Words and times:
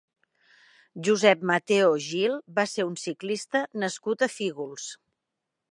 Josep 1.07 1.43
Mateo 1.51 1.91
Gil 2.07 2.35
va 2.61 2.67
ser 2.73 2.87
un 2.89 2.97
ciclista 3.05 3.65
nascut 3.85 4.25
a 4.29 4.33
Fígols. 4.39 4.91